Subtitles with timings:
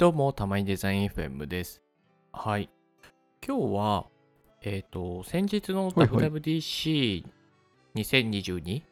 [0.00, 1.82] どうも、たまにデザイン FM です。
[2.32, 2.70] はい。
[3.46, 4.06] 今日は、
[4.62, 6.30] えっ、と、先日のはいはい
[7.94, 8.82] WWDC2022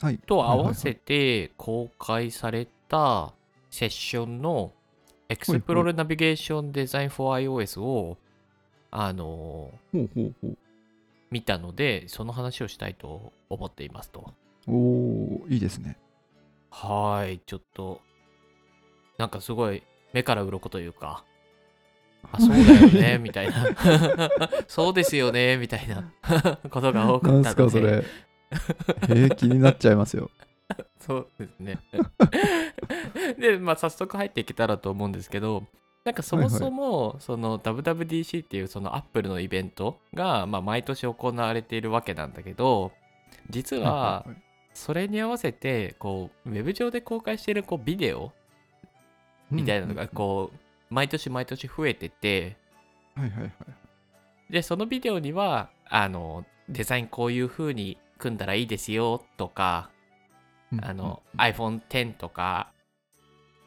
[0.00, 0.18] はい。
[0.18, 3.34] と合わせて公開された
[3.72, 4.70] セッションの
[5.28, 8.16] エクスプロールナビゲーションデザイン for iOS を、
[8.92, 10.48] あのほうほうほ
[11.32, 14.32] 見たので、その話をしたいと思っていますと。
[14.68, 14.70] う。
[14.70, 15.98] おー、いいですね。
[16.70, 18.00] はーい、ちょっと、
[19.18, 19.82] なんかすごい
[20.14, 21.24] 目から鱗というか、
[22.32, 23.66] あ、そうだよね、 みたいな。
[24.66, 26.10] そうですよね、みたいな
[26.70, 27.48] ことが多かったので。
[27.50, 28.04] すか、それ。
[29.08, 30.30] えー、気になっちゃいますよ。
[30.98, 31.80] そうですね。
[33.38, 35.64] で、まあ、早速入っていけたらと思うんですけど、
[36.04, 42.92] なんかそもそも、その WWDC っていうそのアップルのイベントが、まあ、毎年行われているわけなんだけど、
[43.50, 44.30] 実は、い
[44.74, 48.30] それに合わせて、こう、ウェブ上で公開しているこうビデオい
[49.54, 50.58] みたいなのが、こう、
[50.90, 52.56] 毎年毎年増えてて、
[53.16, 53.52] うんはいはいはい。
[54.52, 59.90] で、そのビデオには、あの、デザインこういう風に組んだらいいですよとか、
[60.72, 61.40] うんあの、うん。
[61.40, 62.74] iPhone X とか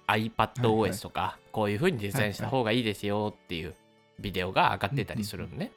[0.07, 3.75] iPadOS とか、こういう風にデザインした方がいいですよっていう
[4.19, 5.71] ビデオが上がってたりするのね。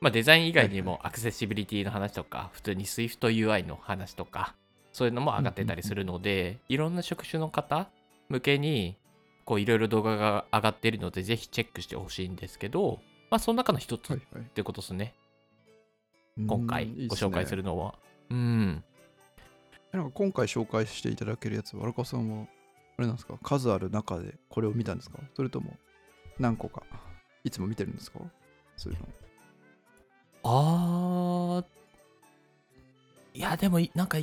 [0.00, 4.54] まあデザイン以外にもアクセシビリティの話とか、普通に SwiftUI の話とか、
[4.92, 7.90] そういうのも上がってたりするので、いろんな職種の方
[8.28, 8.96] 向けに、
[9.48, 14.44] こういろいろ動画が上がっているので、ぜひチェックしてほしいんですけど、まあその中の一つっはいはい。
[14.44, 15.14] てことですね。
[16.36, 17.94] うん今回いいっすご紹介すねるのは。
[18.28, 18.84] うん。
[19.90, 22.46] なんか今回紹介していただけるやつは、荒川さんは、
[22.98, 25.18] あれなんですか、数ある中でこれを見たんですか？
[25.34, 25.78] それとも、
[26.38, 26.82] 何個か、
[27.42, 28.18] いつも見てるんですか？
[28.76, 29.06] そういうの。
[30.42, 31.64] あー。
[33.32, 34.18] いや、でもい、なんか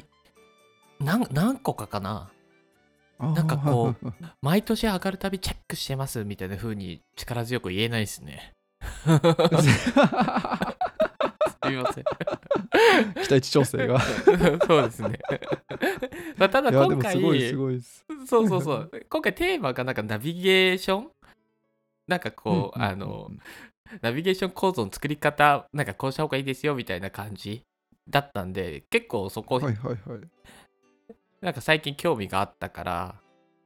[0.99, 2.29] 何個かかな。
[3.19, 4.13] なんかこう。
[4.41, 8.53] 毎年上がるたびチェックしてますみたいな風に力強く言えないですね。
[9.05, 9.09] す
[11.69, 12.03] みません。
[13.15, 13.99] 期待値調整が。
[13.99, 15.19] そうですね。
[16.37, 18.05] まあ、ただ今回、もすごいすごいです。
[18.27, 18.91] そうそうそう。
[19.09, 21.09] 今回テーマがなんかナビゲーション？
[22.07, 23.31] なんかこう、あの、
[24.01, 27.63] ナビゲーション構造の作り方、なんかこうした方がいいですよみたいな感じ
[28.07, 30.19] だったんで、結構そこ、はいはいはい。
[31.45, 33.15] なんか最近興味があったから、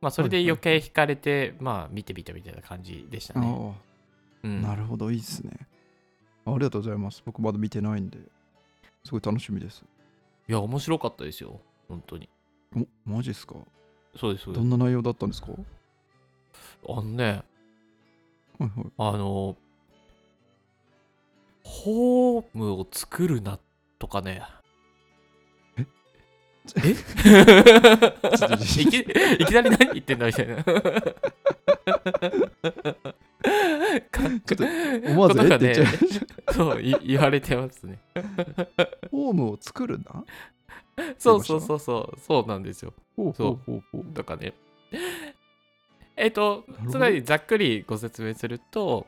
[0.01, 3.73] まあそれで余計惹かれて、まあ見てみたみたいな感じでしたね。
[4.43, 5.53] うん、なるほど、いいっすね。
[6.45, 7.23] ありがとうございます。
[7.25, 8.17] 僕まだ見てないんで、
[9.05, 9.85] すごい楽しみです。
[10.49, 11.61] いや、面白かったですよ。
[11.87, 12.27] 本当に。
[12.75, 13.55] お、マジっすか？
[14.17, 14.69] そうです、そうです。
[14.69, 15.53] どんな内容だったんですか？
[15.53, 15.65] はい
[16.89, 17.43] あのね、
[18.59, 18.71] はい。
[18.97, 19.55] あの、
[21.63, 23.57] ホームを作るな
[23.99, 24.41] とかね。
[26.77, 26.91] え？
[28.81, 28.97] いき
[29.41, 30.63] いきなり何言ってんだみたいな。
[30.63, 30.73] か
[34.45, 34.63] ちょっと
[35.11, 35.97] 思わずえって言っちゃいまし
[36.51, 37.99] そうい言われてますね。
[39.11, 40.23] ホームを作るな？
[41.17, 42.93] そうそうそうそう、そうなんですよ。
[43.15, 44.13] ほうそうほうほうほう。
[44.13, 44.53] とかね。
[46.17, 49.07] えっとなるほ、どつまりざっくりご説明すると、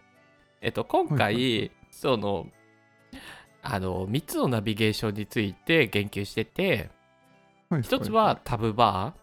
[0.61, 2.47] えっと、今回、はいはいその、
[3.61, 6.89] あの、3つのナビゲーションについて言及してて、
[7.71, 9.13] はい1つは、タブバ。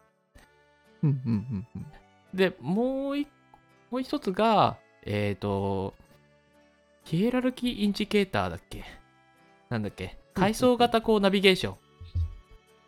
[2.34, 3.28] ー、で、もう一
[3.90, 5.94] もう一つが、えっ、と、
[7.04, 8.84] ヒエラルキーインジケーターだっけ？
[9.68, 10.18] なんだっけ？
[10.34, 11.76] 階層型こうナビゲーション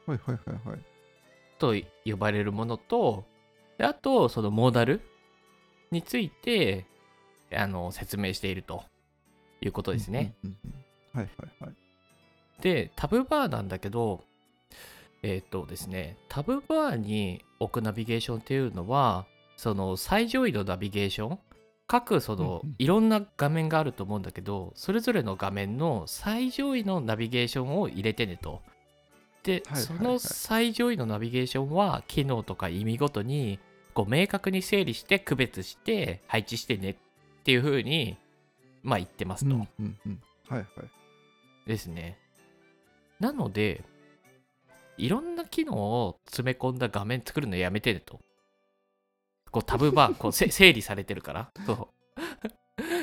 [0.06, 0.80] はいはいはいはい。
[1.58, 3.24] と呼ばれるものと、
[3.78, 5.00] であと、そのモーダル
[5.90, 6.86] について、
[7.52, 8.84] あの、説明していると
[9.60, 10.34] いうことですね。
[11.12, 11.74] はいはいはい。
[12.62, 14.24] で、タブバーなんだけど、
[15.22, 19.26] えっ、とですね、タブバーに置くナビゲーションっていうのは、
[19.56, 21.38] その最上位のナビゲーション、
[21.86, 28.62] 各そのいろんな画面があると思うんだけど、それぞれの画面の最上位のナビゲーションを入れてねと。
[29.42, 33.58] で、その最上位のナビゲーションは、機能とか意味ごとに、
[33.92, 36.96] こう明確に整理して区別して配置してねっ
[37.42, 38.16] ていう風に、
[38.82, 39.54] まあ言ってますと。
[39.54, 40.22] うんうんうん。
[40.48, 40.68] はいはい。
[41.66, 42.18] ですね。
[43.18, 43.82] なので、
[45.00, 48.20] いろんな機能を詰め込んだ画面作るのやめてねと。
[49.50, 51.52] こうタブバー、 こうせ整理されてるから。
[51.66, 51.92] そ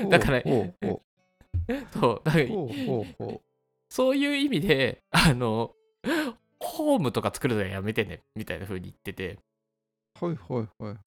[0.06, 0.10] う。
[0.10, 2.22] だからそう。
[2.24, 2.46] だから
[3.90, 5.74] そういう意味で、あの、
[6.60, 9.40] ホームとか作るのやめてね、みたいな風に言ってて。
[10.22, 10.26] う。
[10.26, 10.98] はいはいはいはい。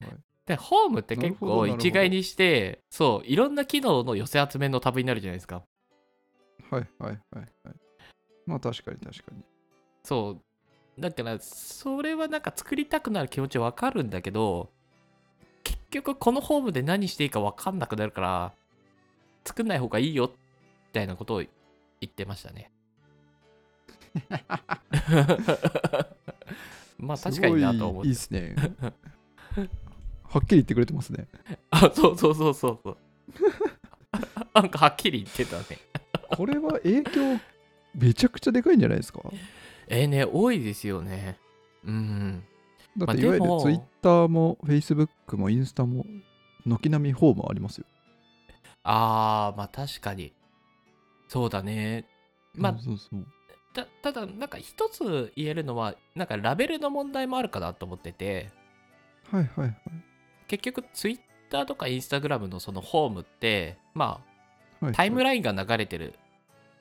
[0.45, 5.63] で、ホームって結構一概にして、そう、いろんな機能の寄せ集めのタブになるじゃないですか。
[6.69, 7.49] はいはいはいはい。
[8.45, 9.43] まあ確かに確かに。
[10.03, 10.50] そう。
[10.99, 14.69] だから、それはなんか作りたくなる気持ちわかるんだけど、
[15.63, 18.51] 結局このホームで何していいか分かんなくなるから
[19.45, 21.49] 作んない方がいいよみたいなことを言
[22.05, 22.71] ってましたね。
[26.97, 28.07] まあ確かになと思って。
[28.07, 28.55] いいいっすね。
[30.23, 31.27] はっきり言ってくれてますね。
[31.71, 32.97] あそうそうそうそうそう。
[34.53, 35.79] なんかはっきり言ってたね。
[36.35, 37.39] これは影響
[37.95, 39.21] めちゃくちゃでかいんじゃないですか？
[39.91, 41.37] えー、ね多いですよね。
[41.85, 42.43] うん。
[42.97, 46.05] だっていわゆるツイッターもフェイスブックもインスタも
[46.65, 47.85] 軒並みホームありますよ。
[48.83, 50.33] あーまあ確かに。
[51.27, 52.05] そうだね。
[52.55, 53.25] まあそうそう。
[53.73, 58.49] たただなんか一つ言えるのはなんかラベルの問題もあるかなと思ってて。
[59.29, 59.75] はいはいはい。
[60.47, 64.21] 結局ツイッターとかインスタグラムのそのホームってま
[64.79, 64.93] あはい。
[64.95, 66.13] タイムラインが流れてる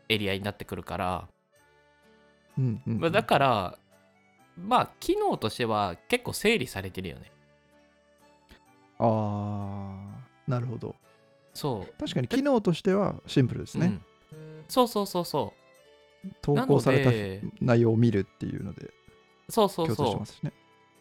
[0.09, 1.29] エリアになってくるから、
[2.58, 3.79] うんうんだから
[4.56, 7.32] まあ機能としては結構整理されてるよね。
[8.99, 10.94] あーなるほど。
[11.55, 11.94] そう。
[11.99, 14.00] 確かに機能としてはシンプルですね。
[14.32, 14.64] うん。
[14.69, 15.55] そうそうそうそ
[16.43, 17.11] 投稿された
[17.61, 18.93] 内容を見るっていうのでう
[19.49, 19.87] そうそう。
[19.87, 20.52] そうね。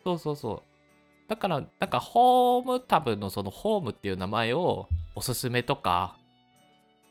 [0.04, 1.30] そうそうそう。
[1.30, 6.18] だからなんかホームタブのそのホームっていう名前をおすすめとか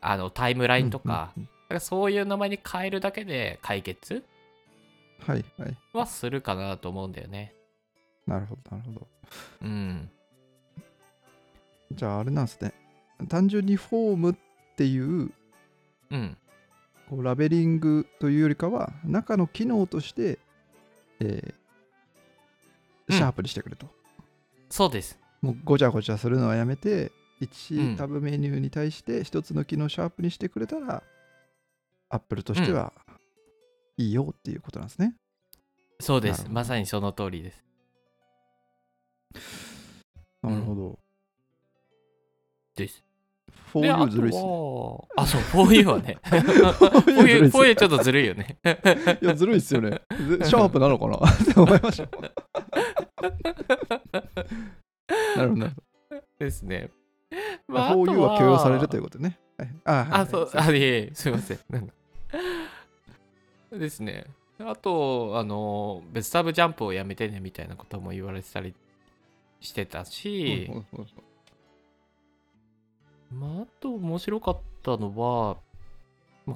[0.00, 4.14] あのタイムラインとか,、うんうんなんかそういう名前に変えるだけで解決？
[4.14, 4.22] うん
[5.34, 5.76] はいはい。
[5.92, 7.52] はするかなと思うんだよね
[8.26, 9.06] なるほどなるほど。
[9.62, 10.10] うん
[11.92, 12.72] じゃああれなんですね。
[13.28, 14.34] 単純にフォームっ
[14.76, 15.32] ていう
[16.10, 16.36] うん
[17.08, 20.38] こうラベリングというよりかは中の機能として、
[21.20, 21.54] えー
[23.10, 23.86] シャープにしてくれと。
[24.68, 27.10] そうですもうごちゃごちゃするのはやめて、うん
[27.40, 31.04] 1タブメニューに対して1つの機能シャープにしてくれたら、
[32.10, 32.92] Apple としては
[33.96, 35.14] いいよっていうことなんですね。
[36.00, 37.64] そうですまさにその通りです
[40.42, 40.98] なるほど。
[42.76, 43.04] です。
[43.72, 44.42] For で you ずるいっすね。
[44.42, 46.18] あとはあ、そう、For you はね。
[46.22, 48.56] For you you ずるいっす For you ちょっとずるいよね。
[49.20, 50.00] いや、ずるいっすよね。
[50.16, 51.16] ずシャープなのかな？
[51.28, 52.08] って思いました。
[55.36, 55.68] なるほど
[56.38, 56.90] ですね。
[57.68, 57.74] ど。
[57.74, 59.04] まあ For you は許容されるというう。
[59.04, 59.38] ことね。
[59.58, 61.58] はい、あ、はいあ、そう、あ、いえいえ、すいません。
[61.68, 61.92] なんか
[63.72, 64.24] ですね。
[64.58, 68.74] あと、あの、別タブジャンプをやめてねみたいなことも言われてたり
[69.60, 70.70] してたし、
[73.30, 75.58] まあ、あと面白かったのは、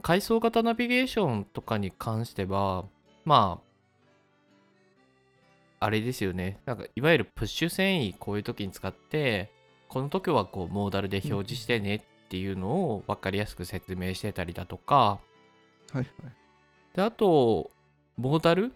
[0.00, 2.86] 階層型ナビゲーションとかに関しては、
[3.24, 3.60] ま
[5.80, 6.58] あ、あれですよね。
[6.64, 9.50] なんか、いわゆるプッシュ繊維、こういう時に使って、
[9.88, 15.20] この時はこう、モーダルで表示してねっていうのを分かりやすく説明してたりだとか、
[15.92, 16.06] はいはい。
[16.94, 17.70] で、あと、
[18.16, 18.72] モーダル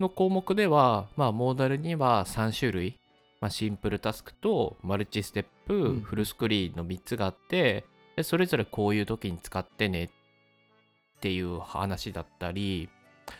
[0.00, 2.98] の項目では、まあ、モーダルには3種類、
[3.40, 6.00] まあ、シンプルタスクとマルチステップ、うん。
[6.00, 7.84] フルスクリーンの3つがあって
[8.16, 10.10] で、それぞれこういう時に使ってねっ
[11.20, 12.88] ていう話だったり、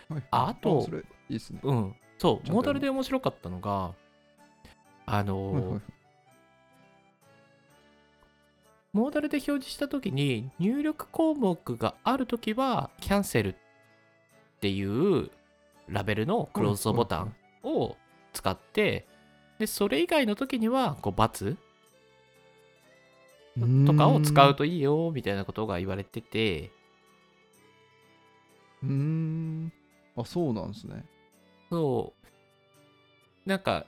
[0.09, 0.99] はいああとそれ
[1.31, 1.61] いいね。
[1.62, 3.94] うん、そう、モーダルで面白かったのが、
[5.06, 5.82] あのーはいはい
[8.93, 13.55] モーダルで表示した時に入力項目がある時はキャンセルっ
[14.61, 15.31] ていう
[15.89, 17.96] ラベルのクローズドボタンを
[18.32, 19.06] 使って
[19.58, 21.56] でそれ以外の時にはこう×
[23.86, 26.70] とかを使うといいよみたいなことが言われてて
[28.82, 29.72] うーん。
[30.17, 31.05] あ、そうなんですね。
[31.70, 32.15] そ
[33.46, 33.86] うなんか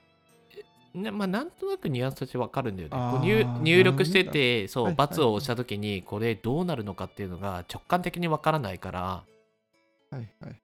[0.95, 9.01] なまあなんとなくニュアンスとしてわかるんだよねこう入入力しててそう、はいはい×を押した時にこれどうなるのかっていうのが直感的にわからないから
[10.11, 10.61] はいはい。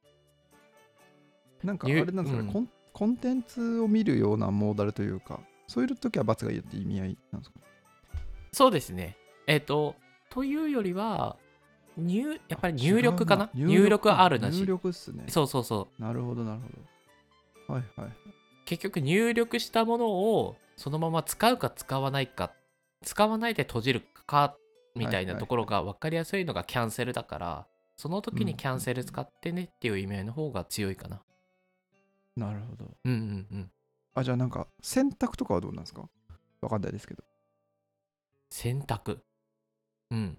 [1.63, 7.61] なんかあゆれなんですかね、うんコン、コンテンツを見るようなモーダルというか、そういう時は×がいいって意味合いなんですか？
[8.53, 9.17] そうですね。
[9.47, 9.97] えっ、と、
[10.31, 11.37] というよりは、
[11.97, 13.51] 入やっぱり入力かな？
[13.55, 14.59] 入力あるなし。
[14.59, 15.25] 入力っすね。
[15.29, 16.03] そうそうそう。
[16.03, 16.67] なるほどなるほ
[17.69, 17.75] ど。
[17.75, 18.11] はいはい。
[18.67, 22.53] 結局入力したものをそのまま使うか使わないか、
[23.03, 24.55] 使わないで閉じるか
[24.95, 31.23] みたいなところが分かりやすいのがキャンセルだから、その時にキャンセル使ってねっていう意味合いの方が強いかな。
[32.37, 32.91] なるほど。
[33.05, 33.71] うんうんうん。
[34.15, 36.03] あ、じゃあなんか選択とかはどうなんですか？
[36.61, 37.23] わかんないですけど。
[38.51, 39.21] 選択。
[40.11, 40.37] うん。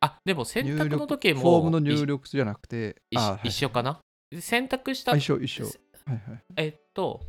[0.00, 4.00] あ、でも選択の時もフォームの入力じゃなくて、一緒かな？
[4.40, 5.70] 選択したあ一緒一緒。
[6.06, 6.42] はいはい。
[6.56, 7.20] えっと、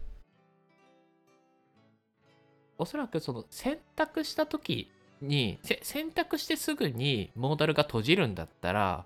[2.78, 4.92] おそらくその選択したとき
[5.22, 9.06] に、せ選択してすぐにモーダルが閉じるんだったら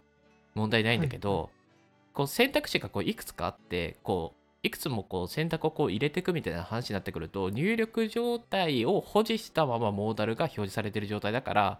[0.55, 1.49] 問題ないんだけど、
[2.13, 11.79] こう選択肢がこういくつかあって、こういくつもこう選択をこう入れていくみたいな話になってくると入力状態を保持したままモーダルが表示されてる状態だから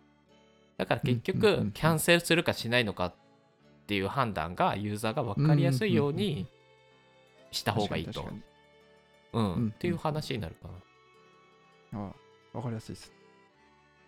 [0.78, 3.14] だから結局キャンセルするかしないのかっ
[3.88, 6.48] ていう判断がユーザーが分かりやすいように
[7.52, 8.26] した方がいいと。
[9.34, 9.54] うん。
[9.56, 10.68] うんっていう話になるか
[11.92, 12.02] な。
[12.02, 12.12] あ
[12.54, 13.12] あわかりやすいです、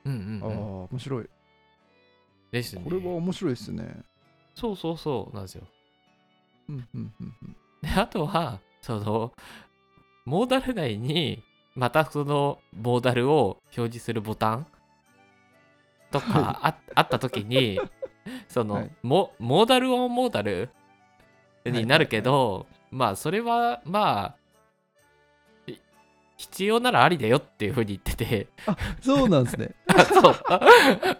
[0.05, 0.51] ああうんうん。
[0.51, 1.29] うん面白い。
[2.51, 2.81] ですね。
[2.83, 4.03] これは面白いですね。
[4.55, 5.35] そうそうそう。
[5.35, 5.63] なんですよ。
[6.69, 7.55] うんうんうんうん。
[7.81, 9.33] であとはその
[10.25, 11.43] モーダル内に
[11.75, 14.67] またそのモーダルを表示するボタン
[16.11, 17.79] とかああった時に
[18.47, 18.91] その、はい。
[19.01, 20.69] モモーダルオンモーダル
[21.65, 24.35] になるけど、まあそれはま
[25.67, 25.77] あい
[26.37, 28.47] 必要ならありだよっていうふうに言ってて。
[29.01, 29.75] そうなんですね。
[29.87, 30.35] あ そう。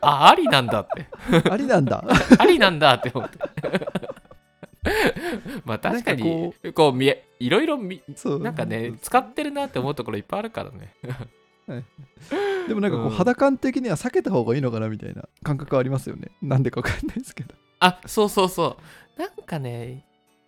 [0.02, 1.08] あありなんだって。
[1.50, 2.04] ありなんだ。
[2.38, 3.40] ありなんだって思って。
[5.64, 8.40] まあ確かにこう見えいろいろ見そう。
[8.40, 10.94] なんかね使ってるなって思うところいっぱいあるからね。
[12.68, 13.12] でもなんかこう、うん。
[13.12, 16.30] 肌感的には避けた方がいいのかなみたいな感覚はありますよね。
[16.42, 17.56] なんでかわかんないですけど。
[17.80, 18.78] あそうそうそ
[19.18, 19.20] う。
[19.22, 20.06] なんかね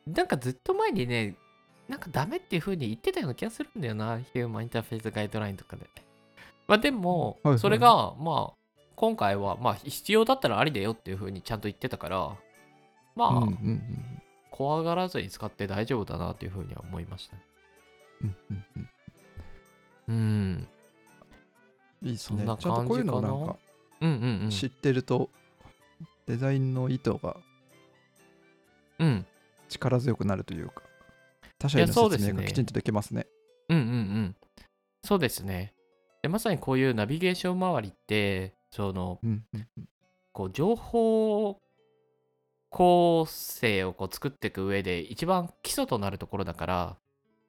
[0.08, 1.36] なんかずっと前にね
[1.88, 5.90] なんかダメっていう風に言ってたような気がするんだよなヒューマンインターフェースガイドラインとかで。
[6.66, 8.54] まあでも、それがまあ
[8.96, 12.38] 今回はまあ必要だったらありだよっていう風にちゃんと言ってたから
[13.16, 13.82] まあ、うんうんうん
[14.50, 17.42] 怖がらずに使って大丈夫だなっていう風には思いましたね。
[18.22, 18.90] うんうんうん
[20.08, 20.68] うん。
[22.04, 23.56] いいですそんなねちゃんとこういうのをなん感じか
[24.02, 24.50] うんうんうん。
[24.52, 25.32] 知ってると、
[26.28, 27.36] デザインの意図が
[29.00, 29.26] うん
[29.74, 30.84] 力強くなるというか
[31.60, 32.28] 他者へのいやそうですね。
[32.28, 33.26] 説明がきちんとできますね。
[33.70, 34.36] うんうんうん。
[35.04, 35.74] そうですね。
[36.22, 39.86] でまさにこういうナビゲーション周りって、その、うんうんうん。
[40.32, 41.60] こう情報
[42.70, 46.98] 構成をこう作っていく上で一番基礎となるところだから、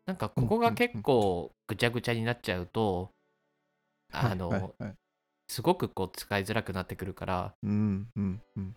[0.07, 3.11] なんかここが結構ぐちゃぐちゃになっちゃうと、
[4.13, 4.95] あの、はいはいはい。
[5.49, 8.77] すごくこう使いづらくなってくるから、うんうんうん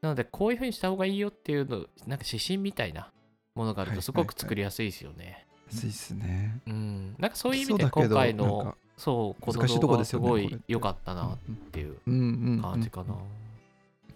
[0.00, 3.10] なのでこういう風にした方がいいよっていうの、なんか指針みたいな
[3.54, 5.46] ものがあるはいとすごく作りやすいですよね。
[5.70, 7.16] 安いっすねうん。
[7.18, 11.96] なんかそういう意味で今回のか、そう、この動画すごい良かったなっうんていう
[12.62, 13.16] 感じかな。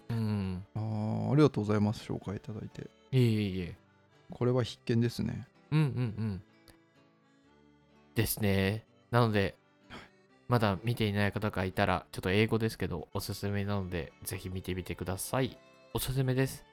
[0.09, 0.65] うん。
[0.75, 3.75] あーありがとうございます紹介いただいていえいえいえ。
[4.31, 5.87] これは必見ですねうんうんう
[6.21, 6.41] ん。
[8.15, 8.85] ですね。
[9.11, 9.55] なので、
[10.47, 15.57] まだ見ていない方がいたら、ちょっと英語ですけど、おすすめなので、ぜひ見てみてください。
[15.95, 16.65] おすすめです。